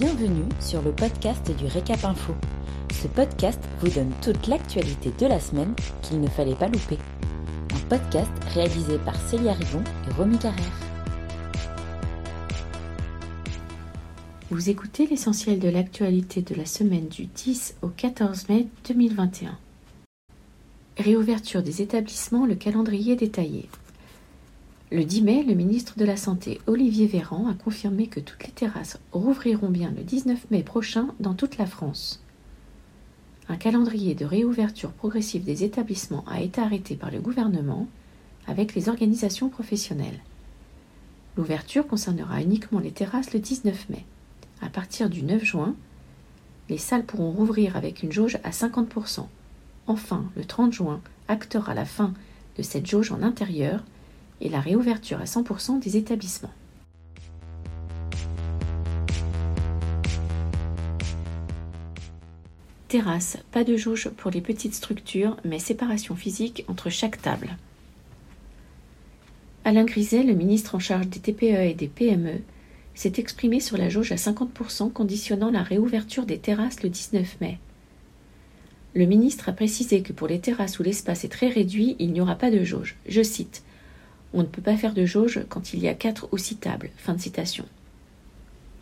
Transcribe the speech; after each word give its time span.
Bienvenue 0.00 0.48
sur 0.60 0.80
le 0.80 0.92
podcast 0.92 1.54
du 1.58 1.66
Récap 1.66 2.02
Info. 2.06 2.32
Ce 2.90 3.06
podcast 3.06 3.60
vous 3.80 3.90
donne 3.90 4.10
toute 4.22 4.46
l'actualité 4.46 5.12
de 5.18 5.26
la 5.26 5.38
semaine 5.38 5.74
qu'il 6.00 6.22
ne 6.22 6.26
fallait 6.26 6.54
pas 6.54 6.68
louper. 6.68 6.96
Un 7.74 7.86
podcast 7.86 8.30
réalisé 8.54 8.96
par 8.96 9.14
Célia 9.16 9.52
Rivon 9.52 9.84
et 10.08 10.14
Romy 10.14 10.38
Carrère. 10.38 10.80
Vous 14.50 14.70
écoutez 14.70 15.06
l'essentiel 15.06 15.58
de 15.58 15.68
l'actualité 15.68 16.40
de 16.40 16.54
la 16.54 16.64
semaine 16.64 17.08
du 17.08 17.26
10 17.26 17.74
au 17.82 17.88
14 17.88 18.48
mai 18.48 18.68
2021. 18.88 19.58
Réouverture 20.96 21.62
des 21.62 21.82
établissements, 21.82 22.46
le 22.46 22.54
calendrier 22.54 23.16
détaillé. 23.16 23.68
Le 24.92 25.04
10 25.04 25.22
mai, 25.22 25.44
le 25.44 25.54
ministre 25.54 25.94
de 25.96 26.04
la 26.04 26.16
Santé, 26.16 26.60
Olivier 26.66 27.06
Véran, 27.06 27.46
a 27.46 27.54
confirmé 27.54 28.08
que 28.08 28.18
toutes 28.18 28.44
les 28.44 28.52
terrasses 28.52 28.98
rouvriront 29.12 29.70
bien 29.70 29.92
le 29.96 30.02
19 30.02 30.50
mai 30.50 30.64
prochain 30.64 31.14
dans 31.20 31.34
toute 31.34 31.58
la 31.58 31.66
France. 31.66 32.20
Un 33.48 33.54
calendrier 33.56 34.16
de 34.16 34.24
réouverture 34.24 34.90
progressive 34.90 35.44
des 35.44 35.62
établissements 35.62 36.24
a 36.26 36.40
été 36.40 36.60
arrêté 36.60 36.96
par 36.96 37.12
le 37.12 37.20
gouvernement 37.20 37.86
avec 38.48 38.74
les 38.74 38.88
organisations 38.88 39.48
professionnelles. 39.48 40.18
L'ouverture 41.36 41.86
concernera 41.86 42.42
uniquement 42.42 42.80
les 42.80 42.90
terrasses 42.90 43.32
le 43.32 43.38
19 43.38 43.90
mai. 43.90 44.04
À 44.60 44.70
partir 44.70 45.08
du 45.08 45.22
9 45.22 45.44
juin, 45.44 45.76
les 46.68 46.78
salles 46.78 47.06
pourront 47.06 47.30
rouvrir 47.30 47.76
avec 47.76 48.02
une 48.02 48.10
jauge 48.10 48.38
à 48.42 48.50
50%. 48.50 49.26
Enfin, 49.86 50.24
le 50.36 50.44
30 50.44 50.72
juin 50.72 51.00
actera 51.28 51.74
la 51.74 51.84
fin 51.84 52.12
de 52.58 52.62
cette 52.62 52.88
jauge 52.88 53.12
en 53.12 53.22
intérieur 53.22 53.84
et 54.40 54.48
la 54.48 54.60
réouverture 54.60 55.20
à 55.20 55.24
100% 55.24 55.80
des 55.80 55.96
établissements. 55.96 56.52
Terrasse, 62.88 63.38
pas 63.52 63.62
de 63.62 63.76
jauge 63.76 64.08
pour 64.08 64.32
les 64.32 64.40
petites 64.40 64.74
structures, 64.74 65.36
mais 65.44 65.60
séparation 65.60 66.16
physique 66.16 66.64
entre 66.66 66.90
chaque 66.90 67.22
table. 67.22 67.56
Alain 69.64 69.84
Griset, 69.84 70.24
le 70.24 70.34
ministre 70.34 70.74
en 70.74 70.80
charge 70.80 71.06
des 71.06 71.20
TPE 71.20 71.70
et 71.70 71.74
des 71.74 71.86
PME, 71.86 72.40
s'est 72.94 73.12
exprimé 73.18 73.60
sur 73.60 73.76
la 73.76 73.88
jauge 73.88 74.10
à 74.10 74.16
50% 74.16 74.92
conditionnant 74.92 75.52
la 75.52 75.62
réouverture 75.62 76.26
des 76.26 76.38
terrasses 76.38 76.82
le 76.82 76.88
19 76.88 77.40
mai. 77.40 77.58
Le 78.94 79.06
ministre 79.06 79.48
a 79.48 79.52
précisé 79.52 80.02
que 80.02 80.12
pour 80.12 80.26
les 80.26 80.40
terrasses 80.40 80.80
où 80.80 80.82
l'espace 80.82 81.24
est 81.24 81.28
très 81.28 81.48
réduit, 81.48 81.94
il 82.00 82.12
n'y 82.12 82.20
aura 82.20 82.34
pas 82.34 82.50
de 82.50 82.64
jauge. 82.64 82.96
Je 83.06 83.22
cite 83.22 83.62
on 84.32 84.42
ne 84.42 84.46
peut 84.46 84.62
pas 84.62 84.76
faire 84.76 84.94
de 84.94 85.04
jauge 85.04 85.40
quand 85.48 85.72
il 85.72 85.80
y 85.80 85.88
a 85.88 85.94
quatre 85.94 86.28
ou 86.32 86.38
six 86.38 86.56
tables. 86.56 86.90
Fin 86.96 87.14
de 87.14 87.20
citation. 87.20 87.64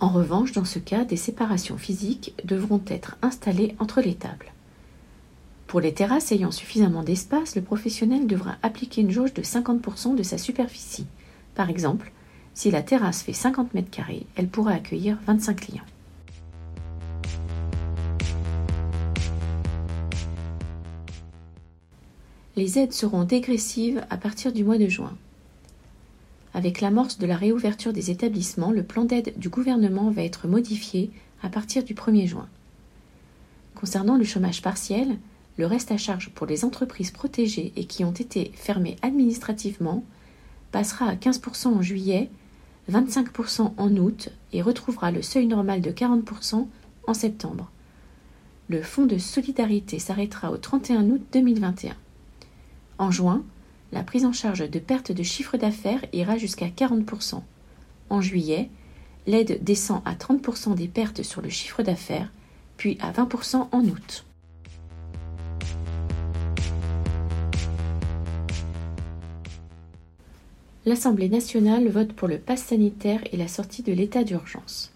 En 0.01 0.09
revanche, 0.09 0.53
dans 0.53 0.65
ce 0.65 0.79
cas, 0.79 1.05
des 1.05 1.17
séparations 1.17 1.79
physiques 1.79 2.35
devront 2.45 2.83
être 2.87 3.17
installées 3.23 3.75
entre 3.79 4.01
les 4.01 4.15
tables. 4.15 4.53
Pour 5.67 5.81
les 5.81 5.93
terrasses 5.93 6.33
ayant 6.33 6.51
suffisamment 6.51 7.03
d'espace, 7.03 7.57
le 7.57 7.63
professionnel 7.63 8.27
devra 8.27 8.57
appliquer 8.63 9.03
une 9.03 9.11
jauge 9.11 9.35
de 9.35 9.43
50% 9.43 10.15
de 10.15 10.23
sa 10.23 10.39
superficie. 10.39 11.07
Par 11.55 11.69
exemple, 11.69 12.13
si 12.55 12.71
la 12.71 12.83
terrasse 12.83 13.23
fait 13.23 13.33
50 13.33 13.75
mètres 13.75 13.91
carrés, 13.91 14.27
elle 14.37 14.49
pourra 14.49 14.73
accueillir 14.73 15.19
25 15.27 15.61
clients. 15.61 15.85
Les 22.57 22.79
aides 22.79 22.93
seront 22.93 23.25
dégressives 23.25 24.05
à 24.11 24.17
partir 24.17 24.53
du 24.53 24.65
mois 24.65 24.79
de 24.79 24.89
juin. 24.89 25.17
Avec 26.55 26.81
l'amorce 26.81 27.19
de 27.19 27.27
la 27.27 27.37
réouverture 27.37 27.93
des 27.93 28.11
établissements, 28.11 28.71
le 28.71 28.83
plan 28.83 29.05
d'aide 29.05 29.35
du 29.37 29.49
gouvernement 29.49 30.11
va 30.11 30.23
être 30.23 30.49
modifié 30.49 31.11
à 31.43 31.49
partir 31.49 31.85
du 31.85 31.95
1er 31.95 32.27
juin. 32.27 32.49
Concernant 33.75 34.17
le 34.17 34.25
chômage 34.25 34.63
partiel, 34.63 35.19
le 35.57 35.67
reste 35.67 35.93
à 35.93 35.97
charge 35.97 36.31
pour 36.31 36.47
les 36.47 36.65
entreprises 36.65 37.11
protégées 37.11 37.73
et 37.77 37.85
qui 37.85 38.05
ont 38.05 38.13
été 38.13 38.53
fermées 38.55 38.97
administrativement 39.03 40.05
passera 40.73 41.07
à 41.07 41.15
15% 41.15 41.69
en 41.69 41.83
juillet, 41.83 42.31
25% 42.91 43.73
en 43.77 43.97
août 43.97 44.31
et 44.53 44.63
retrouvera 44.63 45.11
le 45.11 45.23
seuil 45.23 45.47
normal 45.47 45.81
de 45.81 45.91
40% 45.91 46.67
en 47.07 47.15
septembre. 47.15 47.71
Le 48.69 48.83
fonds 48.83 49.07
de 49.07 49.19
solidarité 49.19 49.99
s'arrêtera 49.99 50.51
au 50.51 50.57
31 50.57 51.09
août 51.11 51.23
2021. 51.33 51.95
En 52.99 53.11
juin, 53.11 53.43
la 53.93 54.03
prise 54.03 54.25
en 54.25 54.33
charge 54.33 54.69
de 54.69 54.79
pertes 54.79 55.13
de 55.13 55.23
chiffre 55.23 55.57
d'affaires 55.57 56.05
ira 56.13 56.37
jusqu'à 56.37 56.69
40%. 56.69 57.43
En 58.11 58.21
juillet, 58.21 58.71
l'aide 59.27 59.63
descend 59.63 60.03
à 60.05 60.15
30% 60.15 60.75
des 60.75 60.89
pertes 60.89 61.23
sur 61.23 61.41
le 61.41 61.49
chiffre 61.49 61.83
d'affaires, 61.83 62.31
puis 62.77 62.99
à 63.01 63.13
20% 63.13 63.69
en 63.71 63.85
août. 63.85 64.25
L'Assemblée 70.87 71.29
nationale 71.29 71.89
vote 71.89 72.15
pour 72.15 72.29
le 72.29 72.39
pass 72.39 72.63
sanitaire 72.63 73.21
et 73.31 73.37
la 73.37 73.49
sortie 73.49 73.83
de 73.83 73.93
l'état 73.93 74.25
d'urgence. 74.25 74.91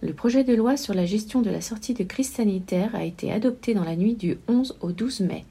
Le 0.00 0.12
projet 0.12 0.42
de 0.42 0.52
loi 0.52 0.76
sur 0.76 0.94
la 0.94 1.06
gestion 1.06 1.42
de 1.42 1.50
la 1.50 1.60
sortie 1.60 1.94
de 1.94 2.02
crise 2.02 2.30
sanitaire 2.30 2.94
a 2.94 3.04
été 3.04 3.30
adopté 3.30 3.72
dans 3.74 3.84
la 3.84 3.94
nuit 3.94 4.14
du 4.14 4.36
11 4.48 4.76
au 4.80 4.90
12 4.90 5.20
mai. 5.20 5.44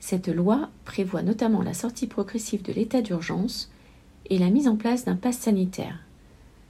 Cette 0.00 0.28
loi 0.28 0.70
prévoit 0.84 1.22
notamment 1.22 1.62
la 1.62 1.74
sortie 1.74 2.06
progressive 2.06 2.62
de 2.62 2.72
l'état 2.72 3.02
d'urgence 3.02 3.70
et 4.26 4.38
la 4.38 4.48
mise 4.48 4.66
en 4.66 4.76
place 4.76 5.04
d'un 5.04 5.16
pass 5.16 5.38
sanitaire. 5.38 5.98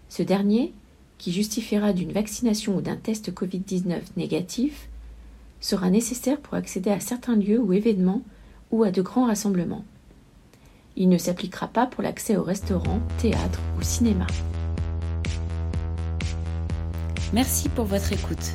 Ce 0.09 0.23
dernier, 0.23 0.73
qui 1.19 1.33
justifiera 1.33 1.93
d'une 1.93 2.13
vaccination 2.13 2.77
ou 2.77 2.81
d'un 2.81 2.97
test 2.97 3.33
Covid-19 3.33 4.01
négatif, 4.17 4.89
sera 5.61 5.91
nécessaire 5.91 6.41
pour 6.41 6.55
accéder 6.55 6.91
à 6.91 7.01
certains 7.01 7.37
lieux 7.37 7.61
ou 7.61 7.73
événements 7.73 8.23
ou 8.71 8.83
à 8.83 8.91
de 8.91 9.03
grands 9.03 9.27
rassemblements. 9.27 9.85
Il 10.97 11.09
ne 11.09 11.19
s'appliquera 11.19 11.69
pas 11.69 11.87
pour 11.87 12.03
l'accès 12.03 12.37
au 12.37 12.43
restaurant, 12.43 13.01
théâtre 13.19 13.61
ou 13.79 13.83
cinéma. 13.83 14.27
Merci 17.33 17.69
pour 17.69 17.85
votre 17.85 18.12
écoute. 18.12 18.55